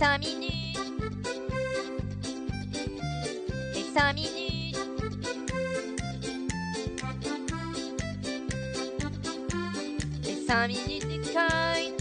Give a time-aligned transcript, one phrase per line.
[0.00, 0.78] 5 minutes.
[3.74, 4.78] Les 5 minutes.
[10.24, 11.99] Les 5 minutes du coin.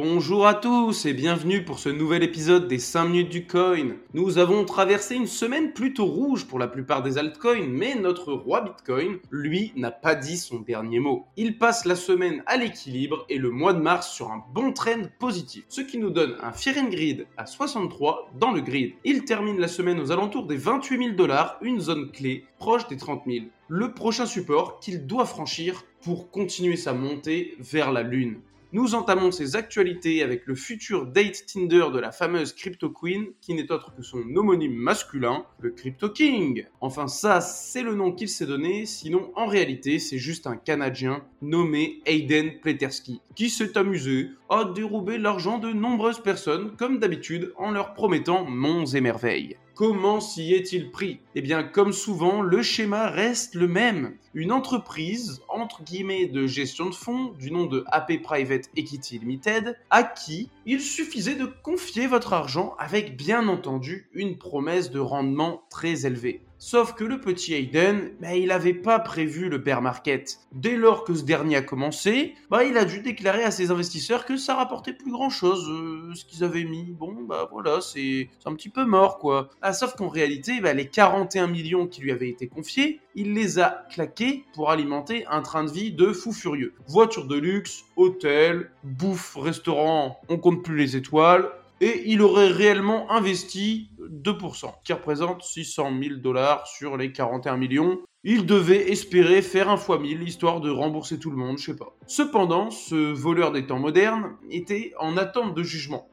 [0.00, 3.96] Bonjour à tous et bienvenue pour ce nouvel épisode des 5 minutes du coin.
[4.14, 8.60] Nous avons traversé une semaine plutôt rouge pour la plupart des altcoins, mais notre roi
[8.60, 11.26] Bitcoin, lui, n'a pas dit son dernier mot.
[11.36, 15.08] Il passe la semaine à l'équilibre et le mois de mars sur un bon trend
[15.18, 18.92] positif, ce qui nous donne un Fear and Grid à 63 dans le grid.
[19.02, 22.98] Il termine la semaine aux alentours des 28 000 dollars, une zone clé proche des
[22.98, 23.46] 30 000.
[23.66, 28.38] Le prochain support qu'il doit franchir pour continuer sa montée vers la lune.
[28.70, 33.54] Nous entamons ces actualités avec le futur date Tinder de la fameuse Crypto Queen, qui
[33.54, 36.66] n'est autre que son homonyme masculin, le Crypto King.
[36.82, 41.24] Enfin ça, c'est le nom qu'il s'est donné, sinon en réalité c'est juste un Canadien
[41.40, 47.70] nommé Hayden Pleterski, qui s'est amusé à dérober l'argent de nombreuses personnes, comme d'habitude, en
[47.70, 49.56] leur promettant monts et merveilles.
[49.78, 51.20] Comment s'y est-il pris?
[51.36, 54.16] Eh bien, comme souvent, le schéma reste le même.
[54.34, 59.78] Une entreprise, entre guillemets, de gestion de fonds, du nom de AP Private Equity Limited,
[59.90, 65.62] à qui il suffisait de confier votre argent avec bien entendu une promesse de rendement
[65.70, 66.42] très élevé.
[66.60, 70.40] Sauf que le petit Hayden, bah, il n'avait pas prévu le bear market.
[70.50, 74.24] Dès lors que ce dernier a commencé, bah, il a dû déclarer à ses investisseurs
[74.24, 76.82] que ça rapportait plus grand chose, euh, ce qu'ils avaient mis.
[76.98, 79.50] Bon, bah voilà, c'est un petit peu mort quoi.
[79.62, 83.60] Ah, sauf qu'en réalité, bah, les 41 millions qui lui avaient été confiés, il les
[83.60, 86.74] a claqués pour alimenter un train de vie de fou furieux.
[86.88, 93.10] Voiture de luxe, hôtel, bouffe, restaurant, on compte plus les étoiles, et il aurait réellement
[93.10, 98.00] investi 2%, qui représente 600 000 dollars sur les 41 millions.
[98.24, 101.76] Il devait espérer faire un fois 1000 histoire de rembourser tout le monde, je sais
[101.76, 101.94] pas.
[102.06, 106.08] Cependant, ce voleur des temps modernes était en attente de jugement.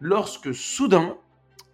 [0.00, 1.16] Lorsque soudain,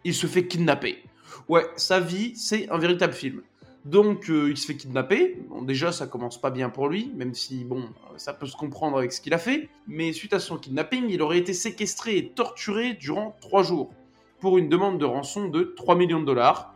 [0.04, 1.02] il se fait kidnapper.
[1.48, 3.42] Ouais, sa vie, c'est un véritable film.
[3.84, 5.38] Donc euh, il se fait kidnapper.
[5.48, 8.98] Bon, déjà ça commence pas bien pour lui, même si bon, ça peut se comprendre
[8.98, 9.68] avec ce qu'il a fait.
[9.86, 13.91] Mais suite à son kidnapping, il aurait été séquestré et torturé durant 3 jours
[14.38, 16.74] pour une demande de rançon de 3 millions de dollars.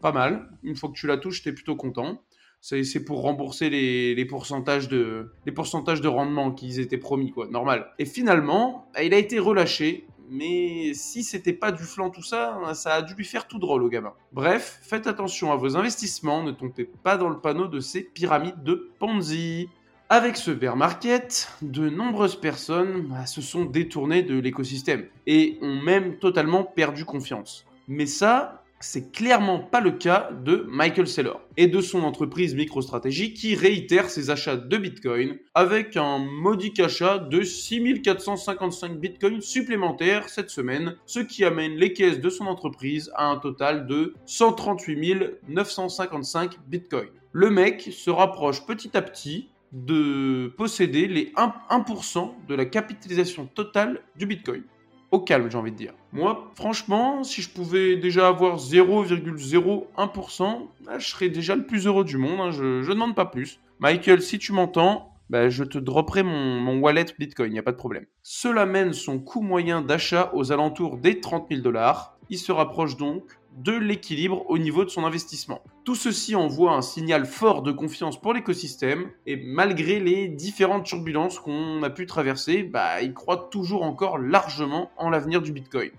[0.00, 0.48] Pas mal.
[0.62, 2.22] Une fois que tu la touches, t'es plutôt content.
[2.60, 7.92] C'est pour rembourser les, pourcentages de, les pourcentages de rendement qu'ils étaient promis, quoi, normal.
[7.98, 12.94] Et finalement, il a été relâché mais si c'était pas du flan tout ça, ça
[12.94, 14.12] a dû lui faire tout drôle au gamin.
[14.32, 18.62] Bref, faites attention à vos investissements, ne tombez pas dans le panneau de ces pyramides
[18.62, 19.68] de Ponzi.
[20.10, 25.82] Avec ce bear market, de nombreuses personnes bah, se sont détournées de l'écosystème et ont
[25.82, 27.66] même totalement perdu confiance.
[27.88, 33.34] Mais ça, c'est clairement pas le cas de Michael Saylor et de son entreprise MicroStrategy
[33.34, 40.50] qui réitère ses achats de Bitcoin avec un modique achat de 6455 Bitcoins supplémentaires cette
[40.50, 46.58] semaine, ce qui amène les caisses de son entreprise à un total de 138 955
[46.68, 47.08] Bitcoins.
[47.32, 53.46] Le mec se rapproche petit à petit de posséder les 1%, 1 de la capitalisation
[53.46, 54.62] totale du Bitcoin
[55.10, 55.92] au calme, j'ai envie de dire.
[56.12, 62.04] Moi, franchement, si je pouvais déjà avoir 0,01%, bah, je serais déjà le plus heureux
[62.04, 62.40] du monde.
[62.40, 63.60] Hein, je ne demande pas plus.
[63.80, 67.62] Michael, si tu m'entends, bah, je te dropperai mon, mon wallet Bitcoin, il n'y a
[67.62, 68.06] pas de problème.
[68.22, 72.16] Cela mène son coût moyen d'achat aux alentours des 30 000 dollars.
[72.30, 75.62] Il se rapproche donc de l'équilibre au niveau de son investissement.
[75.84, 81.40] Tout ceci envoie un signal fort de confiance pour l'écosystème et malgré les différentes turbulences
[81.40, 85.90] qu'on a pu traverser, bah, il croit toujours encore largement en l'avenir du Bitcoin.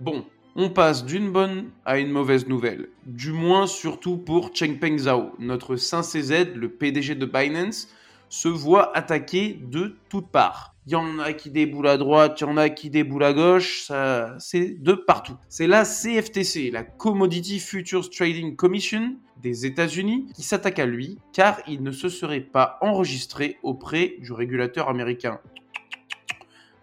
[0.00, 0.24] Bon,
[0.56, 2.88] on passe d'une bonne à une mauvaise nouvelle.
[3.06, 7.88] Du moins surtout pour Chengpeng Zhao, notre 5CZ, le PDG de Binance,
[8.28, 10.73] se voit attaqué de toutes parts.
[10.86, 13.32] Il y en a qui déboulent à droite, il y en a qui déboulent à
[13.32, 13.90] gauche,
[14.38, 15.36] c'est de partout.
[15.48, 21.58] C'est la CFTC, la Commodity Futures Trading Commission des États-Unis, qui s'attaque à lui, car
[21.66, 25.40] il ne se serait pas enregistré auprès du régulateur américain.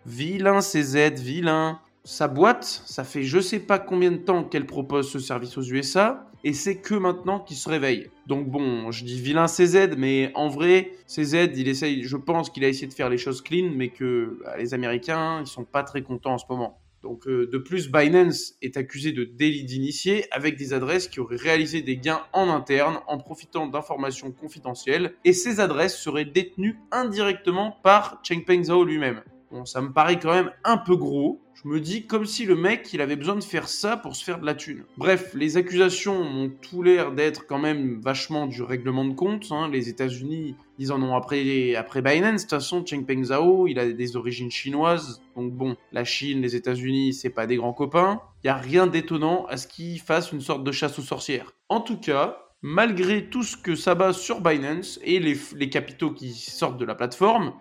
[0.08, 1.80] Vilain CZ, vilain.
[2.04, 5.64] Sa boîte, ça fait je sais pas combien de temps qu'elle propose ce service aux
[5.64, 8.10] USA, et c'est que maintenant qu'il se réveille.
[8.28, 12.64] Donc bon, je dis vilain CZ, mais en vrai, CZ, il essaye, je pense qu'il
[12.66, 15.84] a essayé de faire les choses clean, mais que bah, les Américains, ils sont pas
[15.84, 16.82] très contents en ce moment.
[17.02, 21.36] Donc euh, de plus, Binance est accusé de délit d'initié avec des adresses qui auraient
[21.36, 27.78] réalisé des gains en interne en profitant d'informations confidentielles, et ces adresses seraient détenues indirectement
[27.84, 29.24] par Chengpeng Zhao lui-même.
[29.52, 31.42] Bon, ça me paraît quand même un peu gros.
[31.54, 34.24] Je me dis comme si le mec, il avait besoin de faire ça pour se
[34.24, 34.86] faire de la thune.
[34.98, 39.48] Bref, les accusations ont tout l'air d'être quand même vachement du règlement de compte.
[39.52, 39.70] hein.
[39.70, 42.34] Les États-Unis, ils en ont après, après Binance.
[42.34, 45.22] De toute façon, Chengpeng Zhao, il a des origines chinoises.
[45.36, 48.22] Donc bon, la Chine, les États-Unis, c'est pas des grands copains.
[48.44, 51.52] Il y a rien d'étonnant à ce qu'ils fassent une sorte de chasse aux sorcières.
[51.70, 56.34] En tout cas, malgré tout ce que ça base sur Binance et les, capitaux qui
[56.34, 57.54] sortent de la plateforme,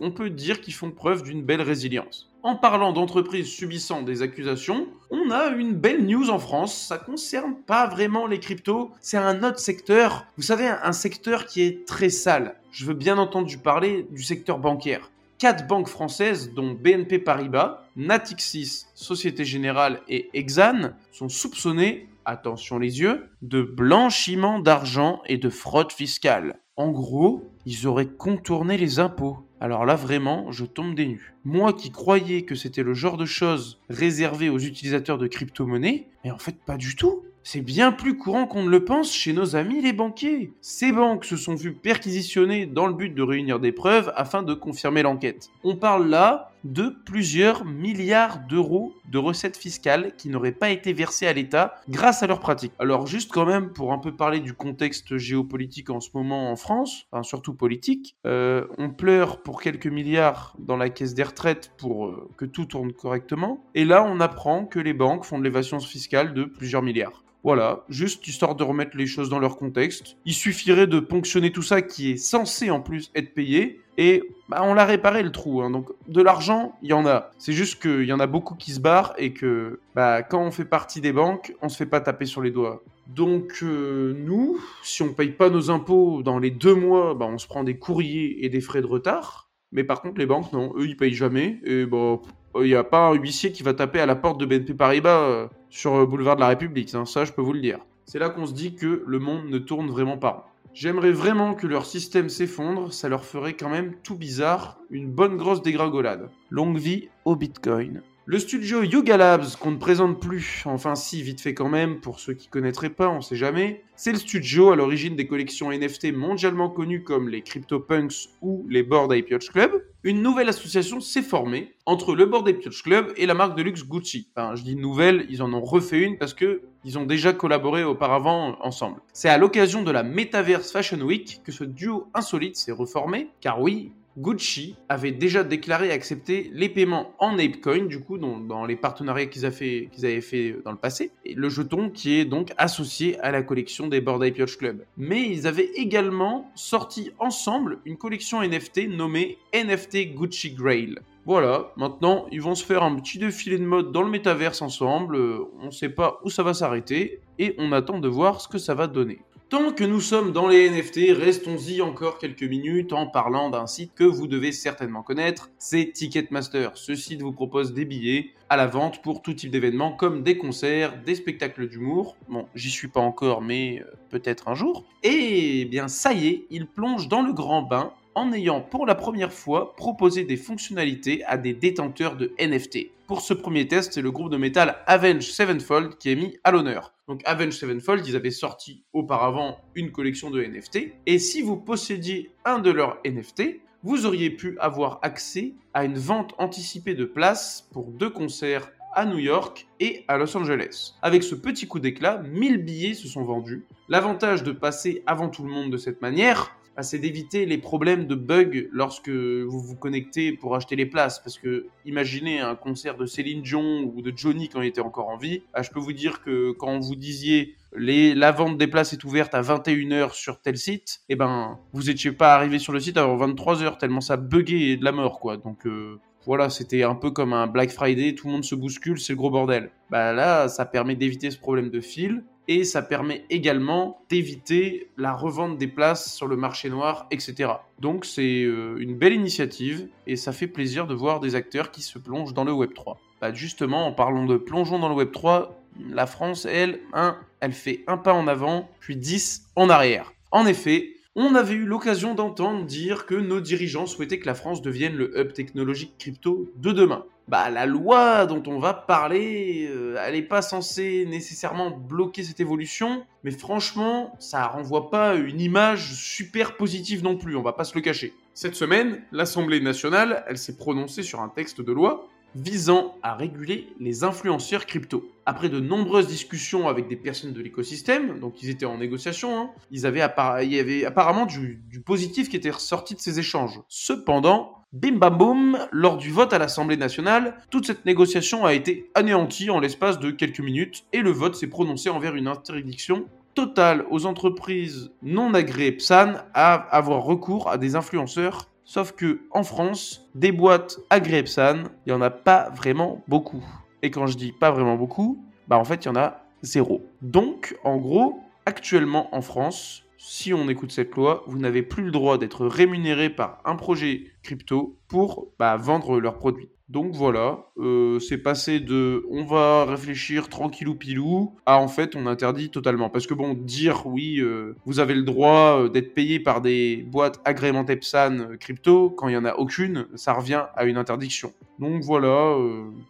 [0.00, 2.30] on peut dire qu'ils font preuve d'une belle résilience.
[2.42, 6.86] En parlant d'entreprises subissant des accusations, on a une belle news en France.
[6.88, 10.26] Ça concerne pas vraiment les cryptos, c'est un autre secteur.
[10.36, 12.56] Vous savez, un secteur qui est très sale.
[12.70, 15.10] Je veux bien entendu parler du secteur bancaire.
[15.38, 23.00] Quatre banques françaises, dont BNP Paribas, Natixis, Société Générale et Exane, sont soupçonnées, attention les
[23.00, 26.60] yeux, de blanchiment d'argent et de fraude fiscale.
[26.76, 29.38] En gros, ils auraient contourné les impôts.
[29.60, 31.34] Alors là, vraiment, je tombe des nues.
[31.44, 36.30] Moi qui croyais que c'était le genre de choses réservées aux utilisateurs de crypto-monnaies, mais
[36.30, 37.24] en fait pas du tout.
[37.42, 40.52] C'est bien plus courant qu'on ne le pense chez nos amis les banquiers.
[40.60, 44.52] Ces banques se sont vues perquisitionner dans le but de réunir des preuves afin de
[44.52, 45.48] confirmer l'enquête.
[45.64, 51.26] On parle là de plusieurs milliards d'euros de recettes fiscales qui n'auraient pas été versées
[51.26, 52.72] à l'État grâce à leurs pratiques.
[52.78, 56.56] Alors juste quand même pour un peu parler du contexte géopolitique en ce moment en
[56.56, 62.06] France, surtout politique, euh, on pleure pour quelques milliards dans la caisse des retraites pour
[62.06, 65.80] euh, que tout tourne correctement, et là on apprend que les banques font de l'évasion
[65.80, 67.22] fiscale de plusieurs milliards.
[67.44, 70.16] Voilà, juste histoire de remettre les choses dans leur contexte.
[70.24, 73.80] Il suffirait de ponctionner tout ça qui est censé en plus être payé.
[74.00, 75.60] Et bah, on l'a réparé le trou.
[75.60, 75.70] hein.
[75.70, 77.32] Donc de l'argent, il y en a.
[77.36, 80.52] C'est juste qu'il y en a beaucoup qui se barrent et que bah, quand on
[80.52, 82.82] fait partie des banques, on se fait pas taper sur les doigts.
[83.08, 87.38] Donc euh, nous, si on paye pas nos impôts dans les deux mois, bah, on
[87.38, 89.48] se prend des courriers et des frais de retard.
[89.72, 91.58] Mais par contre, les banques, non, eux, ils payent jamais.
[91.64, 92.22] Et bon,
[92.56, 95.22] il n'y a pas un huissier qui va taper à la porte de BNP Paribas
[95.22, 96.94] euh, sur le boulevard de la République.
[96.94, 97.80] hein, ça, je peux vous le dire.
[98.04, 100.42] C'est là qu'on se dit que le monde ne tourne vraiment pas rond.
[100.80, 105.36] J'aimerais vraiment que leur système s'effondre, ça leur ferait quand même tout bizarre, une bonne
[105.36, 106.30] grosse dégringolade.
[106.50, 108.00] Longue vie au Bitcoin.
[108.30, 112.20] Le studio Yuga Labs, qu'on ne présente plus, enfin si, vite fait quand même, pour
[112.20, 116.12] ceux qui connaîtraient pas, on sait jamais, c'est le studio à l'origine des collections NFT
[116.12, 119.82] mondialement connues comme les CryptoPunks ou les Bored Ape Yacht Club.
[120.04, 123.62] Une nouvelle association s'est formée entre le Bored Ape Yacht Club et la marque de
[123.62, 124.28] luxe Gucci.
[124.36, 127.82] Enfin, je dis nouvelle, ils en ont refait une parce que ils ont déjà collaboré
[127.82, 129.00] auparavant ensemble.
[129.14, 133.62] C'est à l'occasion de la Metaverse Fashion Week que ce duo insolite s'est reformé, car
[133.62, 139.26] oui, Gucci avait déjà déclaré accepter les paiements en Apecoin, du coup, dans, les partenariats
[139.26, 143.42] qu'ils avaient fait dans le passé, et le jeton qui est donc associé à la
[143.42, 144.84] collection des Bored Ape Club.
[144.96, 150.96] Mais ils avaient également sorti ensemble une collection NFT nommée NFT Gucci Grail.
[151.24, 155.16] Voilà, maintenant ils vont se faire un petit défilé de mode dans le métaverse ensemble,
[155.16, 158.56] euh, on sait pas où ça va s'arrêter, et on attend de voir ce que
[158.56, 159.20] ça va donner.
[159.50, 163.94] Tant que nous sommes dans les NFT, restons-y encore quelques minutes en parlant d'un site
[163.94, 166.72] que vous devez certainement connaître, c'est Ticketmaster.
[166.74, 170.36] Ce site vous propose des billets à la vente pour tout type d'événements comme des
[170.36, 172.18] concerts, des spectacles d'humour.
[172.28, 174.84] Bon, j'y suis pas encore, mais euh, peut-être un jour.
[175.02, 178.96] Et bien ça y est, il plonge dans le grand bain en ayant pour la
[178.96, 182.90] première fois proposé des fonctionnalités à des détenteurs de NFT.
[183.06, 186.50] Pour ce premier test, c'est le groupe de métal Avenge Sevenfold qui est mis à
[186.50, 186.92] l'honneur.
[187.08, 192.30] Donc Avenge Sevenfold, ils avaient sorti auparavant une collection de NFT, et si vous possédiez
[192.44, 197.66] un de leurs NFT, vous auriez pu avoir accès à une vente anticipée de places
[197.72, 200.94] pour deux concerts à New York et à Los Angeles.
[201.00, 203.64] Avec ce petit coup d'éclat, 1000 billets se sont vendus.
[203.88, 208.06] L'avantage de passer avant tout le monde de cette manière, bah, c'est d'éviter les problèmes
[208.06, 211.18] de bugs lorsque vous vous connectez pour acheter les places.
[211.18, 215.08] Parce que imaginez un concert de Céline Dion ou de Johnny quand il était encore
[215.08, 215.42] en vie.
[215.52, 219.02] Bah, je peux vous dire que quand vous disiez les, la vente des places est
[219.02, 222.96] ouverte à 21h sur tel site, et ben vous étiez pas arrivé sur le site
[222.96, 225.36] avant 23h tellement ça buguait de la mort quoi.
[225.36, 229.00] Donc euh, voilà, c'était un peu comme un Black Friday, tout le monde se bouscule,
[229.00, 229.72] c'est le gros bordel.
[229.90, 235.12] Bah là, ça permet d'éviter ce problème de fil et ça permet également d'éviter la
[235.12, 237.52] revente des places sur le marché noir, etc.
[237.78, 241.82] Donc c'est euh, une belle initiative et ça fait plaisir de voir des acteurs qui
[241.82, 242.98] se plongent dans le Web 3.
[243.20, 247.52] Bah justement, en parlant de plongeons dans le Web 3, la France, elle, un, elle
[247.52, 250.12] fait un pas en avant, puis 10 en arrière.
[250.30, 254.62] En effet, on avait eu l'occasion d'entendre dire que nos dirigeants souhaitaient que la France
[254.62, 257.04] devienne le hub technologique crypto de demain.
[257.26, 262.38] Bah la loi dont on va parler, euh, elle n'est pas censée nécessairement bloquer cette
[262.38, 267.64] évolution, mais franchement, ça renvoie pas une image super positive non plus, on va pas
[267.64, 268.14] se le cacher.
[268.32, 273.68] Cette semaine, l'Assemblée nationale, elle s'est prononcée sur un texte de loi visant à réguler
[273.80, 275.10] les influenceurs crypto.
[275.26, 279.50] Après de nombreuses discussions avec des personnes de l'écosystème, donc ils étaient en négociation, hein,
[279.70, 280.02] ils avaient
[280.42, 283.60] il y avait apparemment du, du positif qui était ressorti de ces échanges.
[283.68, 288.90] Cependant, bim bam boum, lors du vote à l'Assemblée nationale, toute cette négociation a été
[288.94, 293.86] anéantie en l'espace de quelques minutes et le vote s'est prononcé envers une interdiction totale
[293.90, 300.10] aux entreprises non agréées PSAN à avoir recours à des influenceurs Sauf que en France,
[300.14, 303.42] des boîtes agréées PSAN, il y en a pas vraiment beaucoup.
[303.80, 306.84] Et quand je dis pas vraiment beaucoup, bah en fait, il y en a zéro.
[307.00, 311.90] Donc, en gros, actuellement en France, si on écoute cette loi, vous n'avez plus le
[311.90, 316.48] droit d'être rémunéré par un projet crypto pour bah, vendre leurs produits.
[316.68, 322.06] Donc voilà, euh, c'est passé de on va réfléchir tranquillou pilou à en fait on
[322.06, 322.90] interdit totalement.
[322.90, 326.84] Parce que bon, dire oui, euh, vous avez le droit euh, d'être payé par des
[326.86, 331.32] boîtes agrémentées PSAN crypto, quand il n'y en a aucune, ça revient à une interdiction.
[331.58, 332.36] Donc voilà,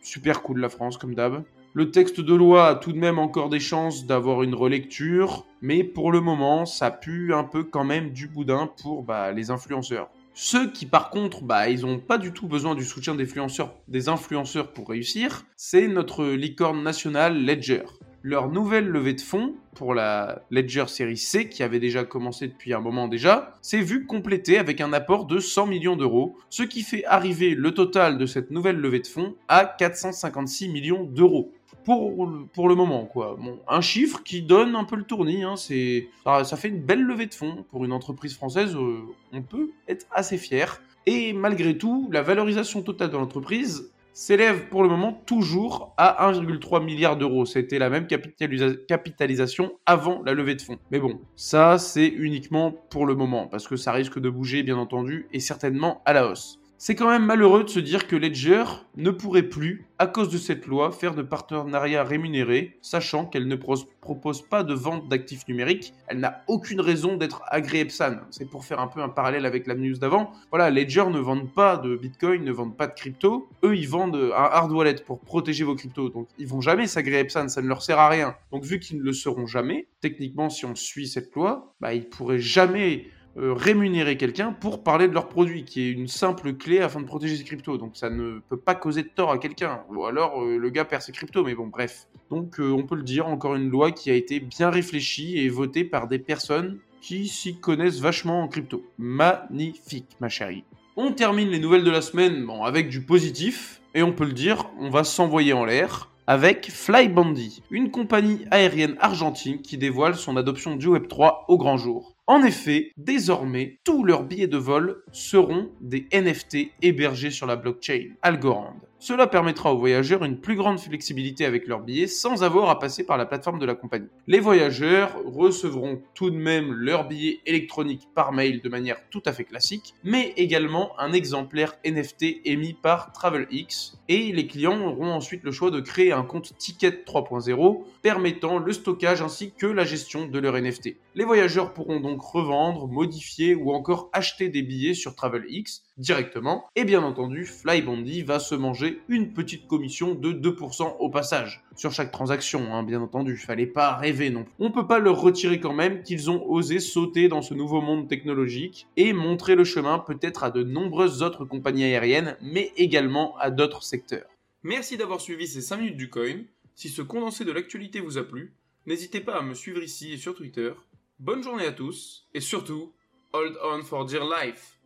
[0.03, 1.45] super cool la France comme d'hab.
[1.75, 5.85] Le texte de loi a tout de même encore des chances d'avoir une relecture, mais
[5.85, 10.09] pour le moment, ça pue un peu quand même du boudin pour bah, les influenceurs.
[10.33, 13.75] Ceux qui par contre, bah, ils n'ont pas du tout besoin du soutien des influenceurs,
[13.87, 17.83] des influenceurs pour réussir, c'est notre licorne nationale Ledger.
[18.23, 22.73] Leur nouvelle levée de fonds pour la Ledger Série C, qui avait déjà commencé depuis
[22.73, 26.83] un moment déjà, s'est vue complétée avec un apport de 100 millions d'euros, ce qui
[26.83, 31.53] fait arriver le total de cette nouvelle levée de fonds à 456 millions d'euros
[31.85, 33.39] pour, le moment, quoi.
[33.67, 37.27] Un chiffre qui donne un peu le tournis, hein, c'est, ça, fait une belle levée
[37.27, 39.01] de fonds pour une entreprise française, euh,
[39.33, 40.83] on peut être assez fier.
[41.07, 46.85] Et malgré tout, la valorisation totale de l'entreprise s'élève pour le moment toujours à 1,3
[46.85, 47.47] milliard d'euros.
[47.47, 50.79] C'était la même capitalisation avant la levée de fonds.
[50.91, 54.77] Mais bon, ça c'est uniquement pour le moment, parce que ça risque de bouger bien
[54.77, 56.59] entendu, et certainement à la hausse.
[56.81, 58.63] C'est quand même malheureux de se dire que Ledger
[58.97, 63.57] ne pourrait plus, à cause de cette loi, faire de partenariats rémunérés, sachant qu'elle ne
[63.57, 65.93] propose pas de vente d'actifs numériques.
[66.07, 68.19] Elle n'a aucune raison d'être agréée PSAN.
[68.31, 70.31] C'est pour faire un peu un parallèle avec la news d'avant.
[70.51, 73.49] Voilà, Ledger ne vendent pas de Bitcoin, ne vendent pas de crypto.
[73.65, 76.11] Eux, ils vendent un hard wallet pour protéger vos cryptos.
[76.11, 78.37] Donc, ils vont jamais s'agréer PSAN, ça ne leur sert à rien.
[78.53, 82.09] Donc, vu qu'ils ne le seront jamais, techniquement, si on suit cette loi, bah, ils
[82.09, 86.81] pourraient jamais euh, rémunérer quelqu'un pour parler de leur produit, qui est une simple clé
[86.81, 87.79] afin de protéger ses cryptos.
[87.79, 89.83] Donc ça ne peut pas causer de tort à quelqu'un.
[89.91, 92.07] Ou alors euh, le gars perd ses cryptos, mais bon, bref.
[92.31, 95.49] Donc euh, on peut le dire, encore une loi qui a été bien réfléchie et
[95.49, 98.85] votée par des personnes qui s'y connaissent vachement en crypto.
[98.99, 100.65] Magnifique, ma chérie.
[100.97, 104.33] On termine les nouvelles de la semaine bon, avec du positif, et on peut le
[104.33, 110.37] dire, on va s'envoyer en l'air avec Flybandy, une compagnie aérienne argentine qui dévoile son
[110.37, 112.18] adoption du Web3 au grand jour.
[112.31, 118.11] En effet, désormais, tous leurs billets de vol seront des NFT hébergés sur la blockchain
[118.21, 118.77] Algorand.
[119.01, 123.05] Cela permettra aux voyageurs une plus grande flexibilité avec leurs billets sans avoir à passer
[123.05, 124.09] par la plateforme de la compagnie.
[124.27, 129.33] Les voyageurs recevront tout de même leurs billets électroniques par mail de manière tout à
[129.33, 135.45] fait classique, mais également un exemplaire NFT émis par TravelX, et les clients auront ensuite
[135.45, 140.27] le choix de créer un compte Ticket 3.0 permettant le stockage ainsi que la gestion
[140.27, 140.97] de leur NFT.
[141.15, 146.65] Les voyageurs pourront donc revendre, modifier ou encore acheter des billets sur TravelX directement.
[146.77, 151.63] Et bien entendu, Flybandy va se manger une petite commission de 2% au passage.
[151.77, 153.37] Sur chaque transaction, hein, bien entendu.
[153.37, 154.53] Fallait pas rêver non plus.
[154.59, 158.09] On peut pas leur retirer quand même qu'ils ont osé sauter dans ce nouveau monde
[158.09, 163.51] technologique et montrer le chemin peut-être à de nombreuses autres compagnies aériennes, mais également à
[163.51, 164.29] d'autres secteurs.
[164.63, 166.43] Merci d'avoir suivi ces 5 minutes du coin.
[166.75, 168.53] Si ce condensé de l'actualité vous a plu,
[168.87, 170.73] n'hésitez pas à me suivre ici et sur Twitter.
[171.19, 172.93] Bonne journée à tous, et surtout,
[173.33, 174.78] hold on for dear life